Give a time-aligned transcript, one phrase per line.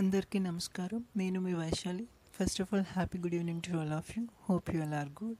[0.00, 1.04] అందరికీ నమస్కారం.
[1.16, 2.08] నేను మీ Vaishali.
[2.32, 5.36] First of all happy good evening to all of you hope you all are good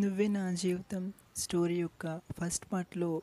[0.00, 3.22] నువ్వే నా జీవితం స్టోరీ యొక్క ఫస్ట్ పార్ట్లో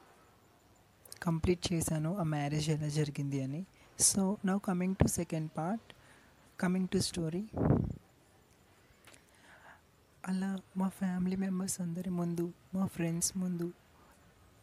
[1.23, 2.17] కంప్లీట్ చేశాను.
[2.17, 3.65] ఆ మ్యారేజ్ ఎలా జరిగింది అని.
[3.99, 5.93] So now coming to second part
[6.59, 7.49] coming to story
[10.27, 13.73] అలా మా ఫ్యామిలీ మెంబర్స్ అందరి ముందు మా ఫ్రెండ్స్ ముందు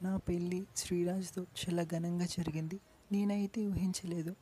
[0.02, 2.80] నా పెళ్ళి శ్రీరాజ్తో చాలా ఘనంగా జరిగింది.
[3.12, 4.36] నేనైతే ఊహించలేదు.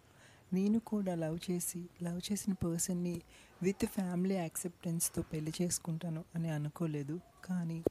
[0.53, 3.23] నేను కూడా లవ్ చేసి లవ్ చేసిన పర్సన్ని
[3.63, 7.21] విత్ ఫ్యామిలీ యాక్సెప్టెన్స్తో పెళ్ళి చేసుకుంటాను అని అనుకోలేదు.
[7.45, 7.85] కానీ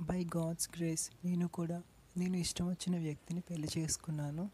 [0.00, 1.82] బై గాడ్స్ గ్రేస్ నేను కూడా
[2.16, 4.50] నేను ఇష్టం వచ్చిన వ్యక్తిని పెళ్ళి చేసుకున్నాను.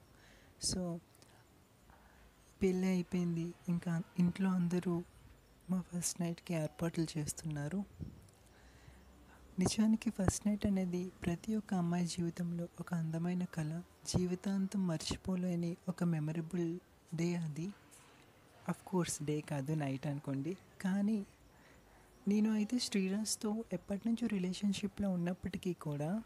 [0.62, 1.00] సో
[2.62, 3.54] పెళ్ళి అయిపోయింది.
[3.68, 5.02] ఇంకా ఇంట్లో అందరూ
[5.70, 7.84] మా ఫస్ట్ నైట్కి ఏర్పాట్లు చేస్తున్నారు.
[9.58, 16.78] నిజానికి ఫస్ట్ నైట్ అనేది ప్రతి ఒక్క అమ్మాయి జీవితంలో ఒక అందమైన కళ జీవితాంతం మర్చిపోలేని ఒక మెమరబుల్
[17.14, 17.68] డే అది.
[18.68, 20.56] అఫ్ కోర్స్ డే కాదు నైట్ అనుకోండి.
[20.80, 21.26] కానీ
[22.28, 26.22] నేను అయితే శ్రీరాజ్తో ఎప్పటి నుంచో రిలేషన్షిప్లో ఉన్నప్పటికీ కూడా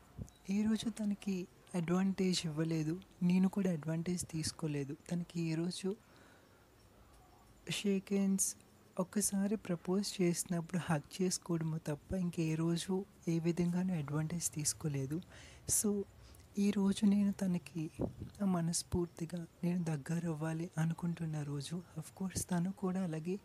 [0.51, 4.97] ఏ రోజు తనకి అడ్వాంటేజ్ ఇవ్వలేదు నేను కూడా అడ్వాంటేజ్ తీసుకోలేదు.
[5.11, 5.97] తనకి ఏ రోజు
[7.71, 8.57] షేక్ హ్యాండ్స్
[8.99, 15.21] ఒక్కసారి ప్రపోజ్ చేసినప్పుడు హక్ చేసుకోవడము తప్ప ఇంకే రోజు ఏ విధంగానూ అడ్వాంటేజ్ తీసుకోలేదు.
[15.69, 16.05] సో
[16.59, 17.91] ఈరోజు నేను తనకి
[18.45, 21.83] మనస్ఫూర్తిగా నేను దగ్గర అవ్వాలి అనుకుంటున్న రోజు.
[21.99, 23.41] అఫ్ కోర్స్ తను కూడా అలాగే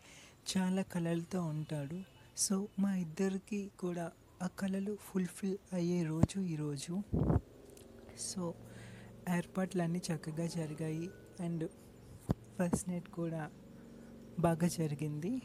[0.57, 2.01] చాలా కళలతో ఉంటాడు.
[2.37, 4.11] సో మా ఇద్దరికి కూడా
[4.43, 7.01] ఆ కళలు ఫుల్ఫిల్ అయ్యే రోజు ఈరోజు
[8.19, 8.53] సో
[9.29, 11.09] ఏర్పాట్లన్నీ చక్కగా జరిగాయి.
[11.39, 11.69] అండ్
[12.59, 13.51] ఫస్ట్ నైట్ కూడా
[14.39, 15.41] బాగా జరిగింది.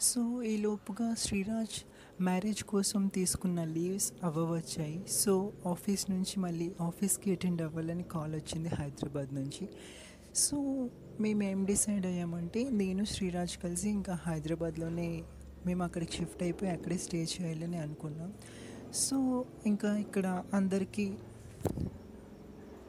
[0.00, 1.84] సో ఈ లోపుగా శ్రీరాజ్
[2.28, 9.30] మ్యారేజ్ కోసం తీసుకున్న లీవ్స్ అవ్వవచ్చాయి సో ఆఫీస్ నుంచి మళ్ళీ ఆఫీస్కి అటెండ్ అవ్వాలని కాల్ వచ్చింది హైదరాబాద్
[9.34, 9.64] నుంచి.
[10.34, 10.56] సో
[11.20, 15.08] మేము ఏం డిసైడ్ అయ్యామంటే నేను శ్రీరాజ్ కలిసి ఇంకా హైదరాబాద్లోనే
[15.66, 18.30] మేము అక్కడికి షిఫ్ట్ అయిపోయి అక్కడే స్టే చేయాలని అనుకున్నాం.
[18.94, 19.18] సో
[19.66, 21.06] ఇంకా ఇక్కడ అందరికీ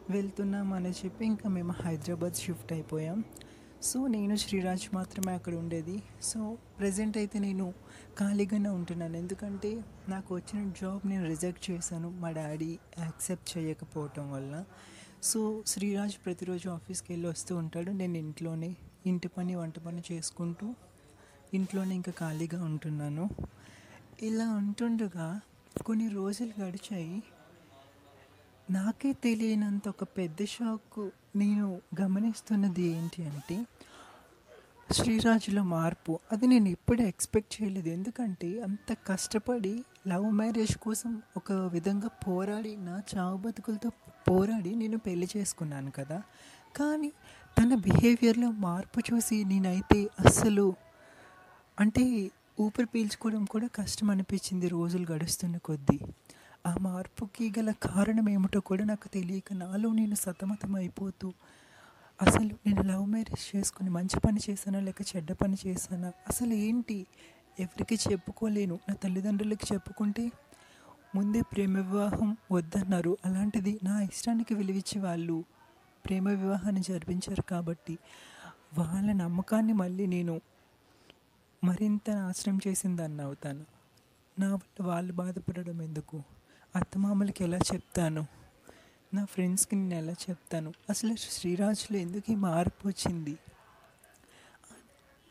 [0.09, 3.19] వెళ్తున్నాం అని చెప్పి ఇంకా మేము హైదరాబాద్ షిఫ్ట్ అయిపోయాం.
[3.84, 6.04] సో నేను శ్రీరాజ్ మాత్రమే అక్కడ ఉండేది.
[6.22, 7.74] సో ప్రజెంట్ అయితే నేను
[8.20, 9.18] ఖాళీగానే ఉంటున్నాను.
[9.18, 12.10] ఎందుకంటే నాకు వచ్చిన జాబ్ నేను రిజెక్ట్ చేశాను.
[12.10, 14.64] మా డాడీ యాక్సెప్ట్ చేయకపోవటం వల్ల.
[15.24, 17.92] సో శ్రీరాజ్ ప్రతిరోజు ఆఫీస్కి వెళ్ళి వస్తూ ఉంటాడు.
[17.92, 20.76] నేను ఇంట్లోనే ఇంటి పని వంట పని చేసుకుంటూ
[21.54, 23.30] ఇంట్లోనే ఇంకా ఖాళీగా ఉంటున్నాను.
[24.22, 25.42] ఇలా ఉంటుండగా
[25.86, 27.24] కొన్ని రోజులు గడిచాయి.
[28.69, 33.66] నాకే తెలియనంత ఒక పెద్ద షాక్ నేను గమనిస్తున్నది ఏంటి అంటే
[34.91, 36.19] శ్రీరాజులో మార్పు.
[36.31, 37.90] అది నేను ఎప్పుడూ ఎక్స్పెక్ట్ చేయలేదు.
[37.90, 43.90] ఎందుకంటే అంత కష్టపడి లవ్ మ్యారేజ్ కోసం ఒక విధంగా పోరాడి నా చావు బతుకులతో
[44.29, 46.23] పోరాడి నేను పెళ్ళి చేసుకున్నాను కదా.
[46.75, 47.12] కానీ
[47.59, 50.73] తన బిహేవియర్లో మార్పు చూసి నేనైతే అస్సలు
[51.79, 56.00] అంటే ఊపిరి పీల్చుకోవడం కూడా కష్టం అనిపించింది రోజులు గడుస్తున్న కొద్దీ.
[56.66, 61.34] ఆ మార్పుకి గల కారణం ఏమిటో కూడా నాకు తెలియక నాలో నేను సతమతం అయిపోతూ
[62.22, 66.13] అసలు నేను లవ్ మ్యారేజ్ చేసుకుని మంచి పని చేశానా లేక చెడ్డ పని చేశానా?
[66.28, 67.06] అసలు ఏంటి?
[67.59, 68.79] ఎవరికి చెప్పుకోలేను.
[68.90, 70.31] నా తల్లిదండ్రులకి చెప్పుకుంటే
[71.16, 73.18] ముందే ప్రేమ వివాహం వద్దన్నారు.
[73.25, 75.44] అలాంటిది నా ఇష్టానికి విలువిచ్చి వాళ్ళు
[76.06, 77.97] ప్రేమ వివాహాన్ని జరిపించారు కాబట్టి
[78.78, 80.41] వాళ్ళ నమ్మకాన్ని మళ్ళీ నేను
[81.63, 83.66] మరింత నాశనం చేసిందాన్ని అవుతాను
[84.40, 86.23] నా వల్ల వాళ్ళు బాధపడడం ఎందుకు?
[86.75, 88.25] అత్తమామలకి ఎలా చెప్తాను?
[89.13, 90.73] నా ఫ్రెండ్స్కి నేను ఎలా చెప్తాను?
[90.89, 93.38] అసలు శ్రీరాజులో ఎందుకు ఈ మార్పు వచ్చింది?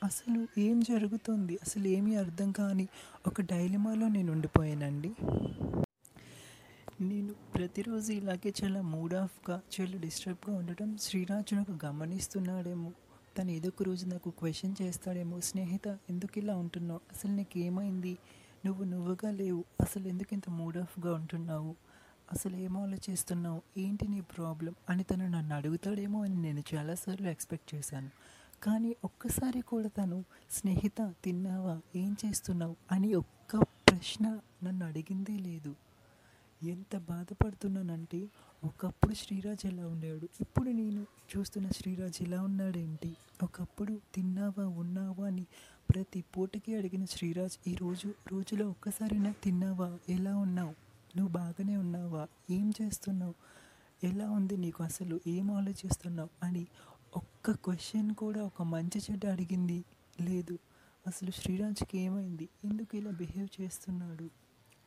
[0.05, 1.59] అసలు ఏం జరుగుతుంది?
[1.63, 2.89] అసలు ఏమీ అర్థం కాని
[3.27, 5.13] ఒక డైలమాలో నేను ఉండిపోయానండి.
[7.01, 12.93] నేను ప్రతిరోజు ఇలాగే చాలా మూడ్ ఆఫ్గా చాలా డిస్టర్బ్గా ఉండటం శ్రీరాజు నాకు గమనిస్తున్నాడేమో.
[13.39, 17.01] తను ఏదో ఒక రోజు నాకు క్వశ్చన్ చేస్తాడేమో స్నేహిత ఎందుకు ఇలా ఉంటున్నావు?
[17.13, 18.19] అసలు నీకు ఏమైంది
[18.67, 19.65] నువ్వు నువ్వుగా లేవు.
[19.81, 21.75] అసలు ఎందుకు ఇంత మూడ్ ఆఫ్గా ఉంటున్నావు?
[22.33, 23.63] అసలు ఏం ఆలోచిస్తున్నావు?
[23.79, 28.11] ఏంటి నీ ప్రాబ్లం అని తను నన్ను అడుగుతాడేమో అని నేను చాలాసార్లు ఎక్స్పెక్ట్ చేశాను.
[28.63, 31.81] కానీ ఒక్కసారి కూడా తను స్నేహిత తిన్నావా?
[31.97, 32.77] ఏం చేస్తున్నావు?
[32.93, 35.75] అని ఒక్క ప్రశ్న నన్ను అడిగిందే లేదు.
[36.63, 38.29] ఎంత బాధపడుతున్నానంటే
[38.65, 40.29] ఒకప్పుడు శ్రీరాజ్ ఎలా ఉండేవాడు?
[40.41, 41.07] ఇప్పుడు నేను
[41.37, 43.17] చూస్తున్న శ్రీరాజ్ ఎలా ఉన్నాడేంటి?
[43.43, 45.47] ఒకప్పుడు తిన్నావా ఉన్నావా అని
[45.91, 49.99] ప్రతి పూటకి అడిగిన శ్రీరాజ్ ఈరోజు రోజులో ఒక్కసారైనా తిన్నావా?
[50.09, 50.75] ఎలా ఉన్నావు?
[51.17, 52.29] నువ్వు బాగానే ఉన్నావా?
[52.51, 53.35] ఏం చేస్తున్నావు?
[54.05, 55.21] ఎలా ఉంది నీకు అసలు?
[55.27, 56.31] ఏం ఆలోచిస్తున్నావు?
[56.43, 56.67] అని
[57.17, 59.85] ఒక్క క్వశ్చన్ కూడా ఒక మంచి చెడ్డ అడిగింది.
[60.21, 60.59] లేదు
[61.07, 62.49] అసలు శ్రీరాజ్కి ఏమైంది?
[62.65, 64.31] ఎందుకు ఇలా బిహేవ్ చేస్తున్నాడు?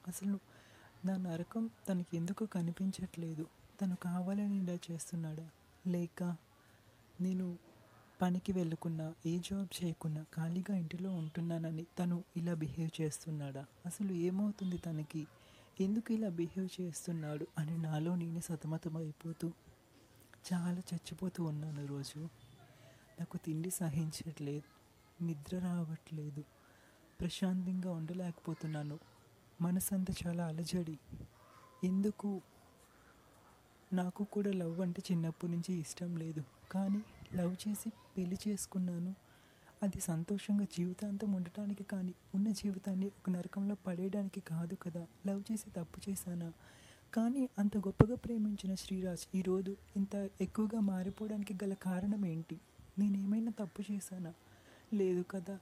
[0.07, 0.39] అసలు
[1.05, 3.45] నా నరకం తనకి ఎందుకు కనిపించట్లేదు?
[3.81, 5.49] తను కావాలని ఇలా చేస్తున్నాడా?
[5.87, 6.23] లేక
[7.21, 7.57] నేను
[8.21, 13.65] పనికి వెళ్ళకున్నా ఏ జాబ్ చేయకున్నా ఖాళీగా ఇంటిలో ఉంటున్నానని తను ఇలా బిహేవ్ చేస్తున్నాడా?
[13.85, 15.27] అసలు ఏమవుతుంది తనకి?
[15.81, 19.51] ఎందుకు ఇలా బిహేవ్ చేస్తున్నాడు అని నాలో నేను సతమతం అయిపోతూ
[20.53, 22.29] చాలా చచ్చిపోతూ ఉన్నాను రోజు.
[23.19, 24.69] నాకు తిండి సహించట్లేదు
[25.23, 26.43] నిద్ర రావట్లేదు
[27.21, 28.99] ప్రశాంతంగా ఉండలేకపోతున్నాను.
[29.61, 30.99] మనసంతా చాలా అలజడి.
[31.83, 32.41] ఎందుకు?
[33.93, 36.43] నాకు కూడా లవ్ అంటే చిన్నప్పటి నుంచి ఇష్టం లేదు.
[36.71, 37.03] కానీ
[37.35, 39.15] లవ్ చేసి పెళ్ళి చేసుకున్నాను.
[39.83, 45.07] అది సంతోషంగా జీవితాంతం ఉండటానికి కానీ ఉన్న జీవితాన్ని ఒక నరకంలో పడేయడానికి కాదు కదా.
[45.27, 46.53] లవ్ చేసి తప్పు చేశానా?
[47.13, 52.59] కానీ అంత గొప్పగా ప్రేమించిన శ్రీరాజ్ ఈరోజు ఇంత ఎక్కువగా మారిపోవడానికి గల కారణం ఏంటి?
[52.99, 54.33] నేనేమైనా తప్పు చేశానా?
[54.93, 55.59] లేదు కదా.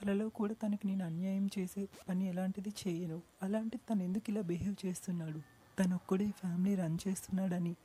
[0.00, 3.22] కలలో కూడా తనకి నేను అన్యాయం చేసే పని ఎలాంటిది చేయను.
[3.42, 5.42] అలాంటిది తను ఎందుకు ఇలా బిహేవ్ చేస్తున్నాడు?
[5.78, 7.76] తను ఒక్కడే ఫ్యామిలీ రన్ చేస్తున్నాడని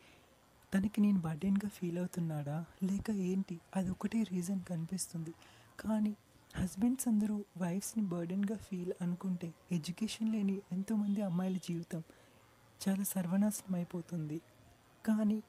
[0.74, 2.66] తనకి నేను బర్డెన్గా ఫీల్ అవుతున్నాడా?
[2.84, 3.60] లేక ఏంటి?
[3.76, 5.34] అది ఒకటే రీజన్ కనిపిస్తుంది.
[5.80, 6.16] కానీ
[6.56, 12.04] హస్బెండ్స్ అందరూ వైఫ్స్ని బర్డెన్గా ఫీల్ అనుకుంటే ఎడ్యుకేషన్ లేని ఎంతోమంది అమ్మాయిల జీవితం
[12.90, 14.42] చాలా సర్వనాశనం అయిపోతుంది.
[15.06, 15.44] కానీ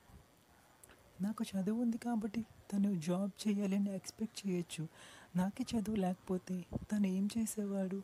[1.22, 4.88] నాకు చదువు ఉంది కాబట్టి తను జాబ్ చేయాలని ఎక్స్పెక్ట్ చేయొచ్చు.
[5.36, 8.02] నాకే చదువు లేకపోతే తను ఏం చేసేవాడు?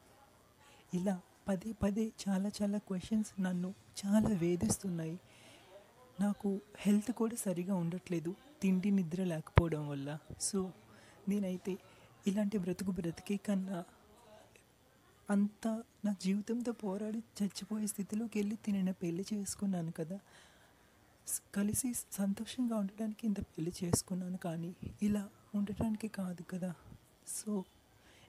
[0.95, 5.21] ఇలా పదే పదే చాలా చాలా క్వశ్చన్స్ నన్ను చాలా వేధిస్తున్నాయి.
[6.21, 10.19] నాకు హెల్త్ కూడా సరిగా ఉండట్లేదు తిండి నిద్ర లేకపోవడం వల్ల.
[10.41, 10.73] సో
[11.29, 11.79] నేనైతే
[12.27, 13.85] ఇలాంటి బ్రతుకు బ్రతికే కన్నా
[15.31, 20.21] అంత నా జీవితంతో పోరాడి చచ్చిపోయే స్థితిలోకి వెళ్ళి తినైనా పెళ్ళి చేసుకున్నాను కదా.
[21.55, 26.75] కలిసి సంతోషంగా ఉండడానికి ఇంత పెళ్ళి చేసుకున్నాను కానీ ఇలా ఉండటానికి కాదు కదా.
[27.31, 27.65] సో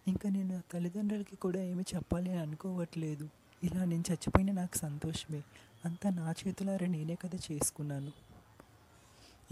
[0.07, 3.29] ఇంకా నేను నా తల్లిదండ్రులకి కూడా ఏమి చెప్పాలి అని అనుకోవట్లేదు.
[3.63, 5.43] ఇలా నేను చచ్చిపోయిన నాకు సంతోషమే.
[5.85, 8.11] అంతా నా చేతులారా నేనే కదా చేసుకున్నాను.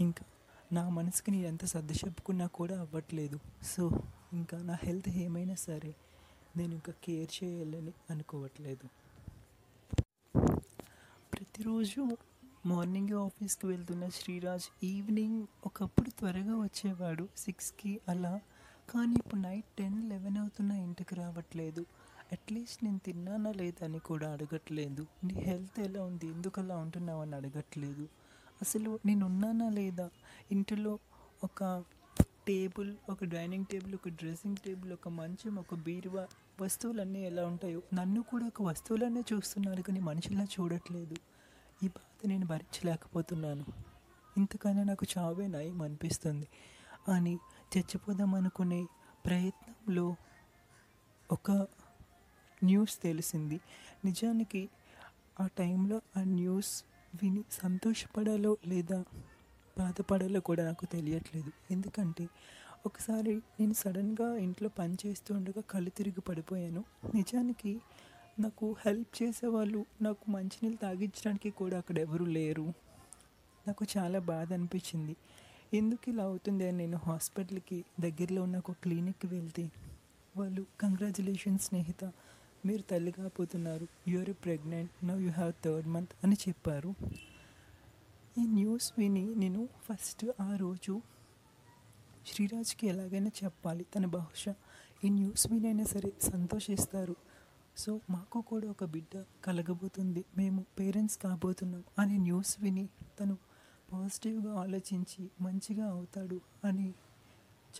[0.00, 0.24] ఇంకా
[0.72, 3.40] నా మనసుకి నేను ఎంత సర్ది చెప్పుకున్నా కూడా అవ్వట్లేదు.
[3.62, 3.90] సో
[4.32, 5.94] ఇంకా నా హెల్త్ ఏమైనా సరే
[6.56, 8.88] నేను ఇంకా కేర్ చేయాలని అనుకోవట్లేదు.
[11.32, 12.16] ప్రతిరోజు
[12.66, 17.28] మార్నింగ్ ఆఫీస్కి వెళ్తున్న శ్రీరాజ్ ఈవినింగ్ ఒకప్పుడు త్వరగా వచ్చేవాడు.
[17.36, 18.40] సిక్స్కి అలా
[18.90, 21.86] కానీ ఇప్పుడు నైట్ టెన్ లెవెన్ అవుతున్నా ఇంటికి రావట్లేదు.
[22.32, 25.06] అట్లీస్ట్ నేను తిన్నానా లేదా అని కూడా అడగట్లేదు.
[25.24, 26.26] నీ హెల్త్ ఎలా ఉంది?
[26.26, 28.08] ఎందుకు అలా ఉంటున్నావు అని అడగట్లేదు.
[28.62, 30.10] అసలు నేను ఉన్నానా లేదా?
[30.50, 30.98] ఇంటిలో
[31.44, 31.84] ఒక
[32.48, 36.26] టేబుల్ ఒక డైనింగ్ టేబుల్ ఒక డ్రెస్సింగ్ టేబుల్ ఒక మంచం ఒక బీరువా
[36.60, 37.82] వస్తువులన్నీ ఎలా ఉంటాయో?
[37.94, 41.16] నన్ను కూడా ఒక వస్తువులన్నీ చూస్తున్నారు కానీ మనిషిలా చూడట్లేదు.
[41.84, 43.64] ఈ బాధ నేను భరించలేకపోతున్నాను.
[44.36, 46.48] ఇంతకన్నా నాకు చావే నయం అనిపిస్తుంది
[47.08, 47.38] అని
[47.78, 48.86] చచ్చిపోదాం అనుకునే
[49.26, 50.16] ప్రయత్నంలో
[51.32, 51.50] ఒక
[52.64, 53.60] న్యూస్ తెలిసింది.
[54.04, 54.68] నిజానికి
[55.40, 56.84] ఆ టైంలో ఆ న్యూస్
[57.22, 59.04] విని సంతోషపడాలో లేదా
[59.78, 61.52] బాధపడాలో కూడా నాకు తెలియట్లేదు.
[61.70, 62.28] ఎందుకంటే
[62.86, 66.84] ఒకసారి నేను సడన్గా ఇంట్లో పని చేస్తూ ఉండగా కళ్ళు తిరిగి పడిపోయాను.
[67.14, 67.80] నిజానికి
[68.40, 72.72] నాకు హెల్ప్ చేసేవాళ్ళు నాకు మంచినీళ్ళు తాగించడానికి కూడా అక్కడ ఎవరు లేరు.
[73.68, 75.16] నాకు చాలా బాధ అనిపించింది.
[75.74, 79.70] ఎందుకు ఇలా అవుతుంది అని నేను హాస్పిటల్కి దగ్గరలో ఉన్న ఒక క్లినిక్కి వెళ్తే
[80.36, 82.04] వాళ్ళు కంగ్రాచులేషన్స్ స్నేహిత
[82.66, 83.86] మీరు తల్లి కాబోతున్నారు.
[84.08, 85.06] You're pregnant.
[85.06, 86.94] Now you have third month అని చెప్పారు.
[88.38, 91.02] ఈ న్యూస్ విని నేను ఫస్ట్ ఆ రోజు
[92.26, 93.86] శ్రీరాజ్కి ఎలాగైనా చెప్పాలి.
[93.94, 94.54] తను బహుశా
[95.04, 97.16] ఈ న్యూస్ వినైనా సరే సంతోషిస్తారు.
[97.76, 100.24] సో మాకు కూడా ఒక బిడ్డ కలగబోతుంది.
[100.36, 102.88] మేము పేరెంట్స్ కాబోతున్నాం అనే న్యూస్ విని
[103.20, 103.38] తను
[103.92, 106.92] పాజిటివ్గా ఆలోచించి మంచిగా అవుతాడు అని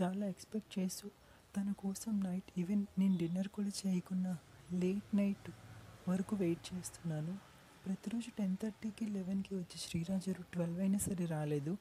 [0.03, 1.09] చాలా ఎక్స్పెక్ట్ చేస్తూ
[1.57, 4.39] తన కోసం నైట్ ఈవెన్ నేను డిన్నర్ కూడా చేయకుండా
[4.73, 5.51] లేట్ నైట్
[6.09, 7.39] వరకు వెయిట్ చేస్తున్నాను.
[7.87, 11.77] ప్రతిరోజు టెన్ థర్టీకి లెవెన్కి వచ్చి శ్రీరాజరు ట్వెల్వ్ అయినా సరే రాలేదు.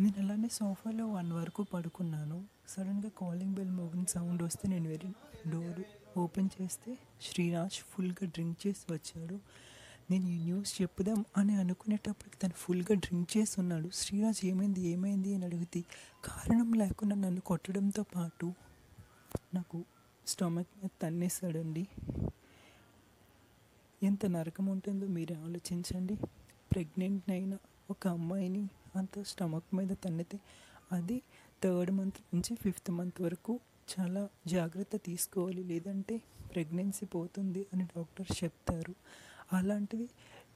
[0.00, 2.44] నేను అలానే సోఫాలో వన్ వరకు పడుకున్నాను.
[2.68, 5.12] సడన్గా కాలింగ్ బెల్ మోగిన సౌండ్ వస్తే నేను వెళ్ళి
[5.50, 5.82] డోర్
[6.18, 9.40] ఓపెన్ చేస్తే శ్రీరాజ్ ఫుల్గా డ్రింక్ చేసి వచ్చాడు.
[10.10, 14.80] నేను ఈ న్యూస్ చెప్పుదాం అని అనుకునేటప్పటికి తను ఫుల్గా డ్రింక్ చేసి ఉన్నాడు శ్రీరాజ్ ఏమైంది?
[14.80, 15.34] ఏమైంది?
[15.34, 15.80] అని అడిగితే
[16.24, 18.52] కారణం లేకుండా నన్ను కొట్టడంతో పాటు
[19.54, 19.84] నాకు
[20.26, 21.88] స్టమక్ మీద తన్నేశాడండి.
[24.02, 26.16] ఎంత నరకం ఉంటుందో మీరే ఆలోచించండి.
[26.72, 27.58] ప్రెగ్నెంట్ అయిన
[27.90, 30.40] ఒక అమ్మాయిని అంత స్టమక్ మీద తన్నితే
[30.92, 31.22] అది
[31.64, 33.60] థర్డ్ మంత్ నుంచి ఫిఫ్త్ మంత్ వరకు
[34.00, 35.64] చాలా జాగ్రత్త తీసుకోవాలి.
[35.64, 36.22] లేదంటే
[36.52, 38.94] ప్రెగ్నెన్సీ పోతుంది అని డాక్టర్ చెప్తారు.
[39.52, 40.08] అలాంటిది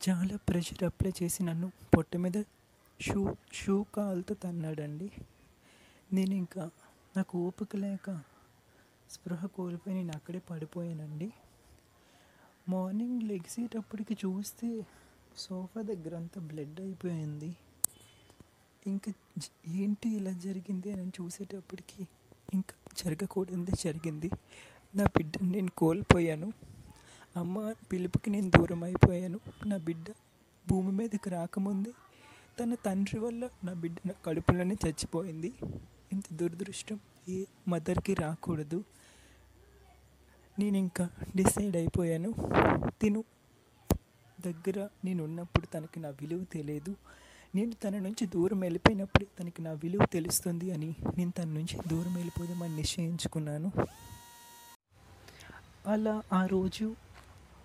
[0.08, 2.42] చాలా ప్రెషర్ అప్లై చేసి నన్ను పొట్ట మీద
[3.00, 5.10] షూ షూ కాల్తో తన్నాడండి.
[6.12, 6.70] నేను ఇంకా
[7.16, 8.22] నాకు ఓపిక లేక
[9.10, 11.32] స్పృహ కోల్పోయి నేను అక్కడే పడిపోయానండి.
[12.68, 14.86] మార్నింగ్ లెగిసేటప్పటికి చూస్తే
[15.38, 17.56] సోఫా దగ్గర అంతా బ్లడ్ అయిపోయింది.
[18.86, 19.12] ఇంకా
[19.68, 22.08] ఏంటి ఇలా జరిగింది అని చూసేటప్పటికి
[22.54, 24.30] ఇంకా జరగకూడదే జరిగింది.
[24.96, 26.52] నా బిడ్డని నేను కోల్పోయాను.
[27.36, 29.40] అమ్మ పిలుపుకి నేను దూరం అయిపోయాను.
[29.66, 30.06] నా బిడ్డ
[30.68, 31.90] భూమి మీదకి రాకముందే
[32.60, 35.52] తన తండ్రి వల్ల నా బిడ్డ నా కడుపులోనే చచ్చిపోయింది.
[36.12, 38.84] ఇంత దురదృష్టం ఏ మదర్కి రాకూడదు.
[40.58, 42.34] నేను ఇంకా డిసైడ్ అయిపోయాను.
[43.00, 43.24] తిను.
[44.46, 46.96] దగ్గర నేను ఉన్నప్పుడు తనకి నా విలువ తెలియదు.
[47.54, 52.76] నేను తన నుంచి దూరం వెళ్ళిపోయినప్పుడు తనకి నా విలువ తెలుస్తుంది అని నేను తన నుంచి దూరం వెళ్ళిపోదామని
[52.76, 53.72] నిశ్చయించుకున్నాను.
[55.86, 56.96] అలా ఆ రోజు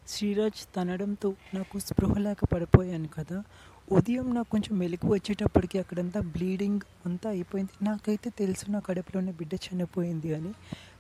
[0.08, 3.44] శ్రీరాజ్ తనడంతో నాకు స్పృహ లేక పడిపోయాను కదా.
[3.92, 7.86] ఉదయం నాకు కొంచెం మెలకు వచ్చేటప్పటికి అక్కడంతా బ్లీడింగ్ అంతా అయిపోయింది.
[7.86, 10.54] నాకైతే తెలుసు నా కడుపులోనే బిడ్డ చనిపోయింది అని.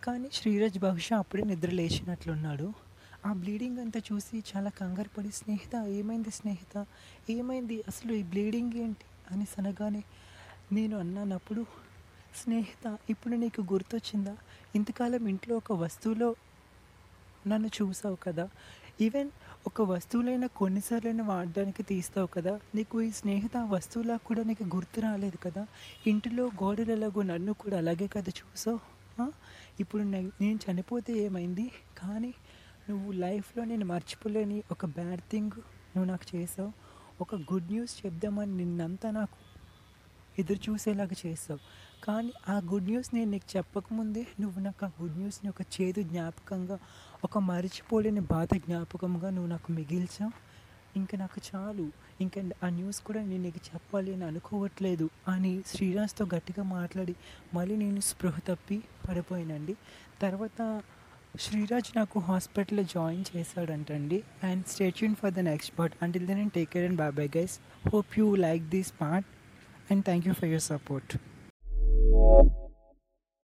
[0.04, 2.74] కానీ శ్రీరాజ్ బహుశా అప్పుడే నిద్ర లేచినట్లున్నాడు.
[3.26, 6.86] ఆ బ్లీడింగ్ అంతా చూసి చాలా కంగారు పడి స్నేహిత ఏమైంది స్నేహిత?
[7.30, 7.84] ఏమైంది?
[7.88, 9.06] అసలు ఈ బ్లీడింగ్ ఏంటి?
[9.32, 10.04] అని అనగానే
[10.72, 11.66] నేను అన్నానప్పుడు
[12.44, 14.38] స్నేహిత ఇప్పుడు నీకు గుర్తొచ్చిందా?
[14.76, 16.36] ఇంతకాలం ఇంట్లో ఒక వస్తువులో
[17.48, 18.50] నన్ను చూసావు కదా.
[19.02, 19.30] ఈవెన్
[19.68, 25.38] ఒక వస్తువులైనా కొన్నిసార్లైనా వాడడానికి తీస్తావు కదా నీకు ఈ స్నేహిత ఆ వస్తువులా కూడా నీకు గుర్తు రాలేదు
[25.38, 25.68] కదా?
[26.08, 28.80] ఇంటిలో గోడలు ఎలాగో నన్ను కూడా అలాగే కదా చూసావు?
[29.80, 31.72] ఇప్పుడు నేను చనిపోతే ఏమైంది?
[31.98, 32.34] కానీ
[32.90, 35.52] నువ్వు లైఫ్లో నేను మర్చిపోలేని ఒక బ్యాడ్ థింగ్
[35.96, 36.72] నువ్వు నాకు చేసావు.
[37.22, 39.38] ఒక గుడ్ న్యూస్ చెప్దామని నిన్నంతా నాకు
[40.40, 41.60] ఎదురు చూసేలాగా చేస్తావు
[42.08, 46.80] కానీ ఆ గుడ్ న్యూస్ నేను నీకు చెప్పకముందే నువ్వు నాకు ఆ గుడ్ న్యూస్ని ఒక చేదు జ్ఞాపకంగా
[47.24, 50.34] ఒక మరిచిపోలేని బాధ జ్ఞాపకంగా నువ్వు నాకు మిగిల్చావు.
[50.96, 51.86] ఇంకా నాకు చాలు.
[52.22, 57.16] ఇంకా ఆ న్యూస్ కూడా నేను నీకు చెప్పాలి అని అనుకోవట్లేదు అని శ్రీరాజ్తో గట్టిగా మాట్లాడి
[57.54, 59.76] మళ్ళీ నేను స్పృహ తప్పి పడిపోయానండి.
[60.22, 60.60] తర్వాత
[61.40, 64.24] శ్రీరాజ్ నాకు హాస్పిటల్లో join చేశాడంటండి.
[64.44, 67.56] And stay tuned for the next part until then take care and bye bye guys
[67.94, 69.28] hope you like this part
[69.92, 71.14] and thank you for your support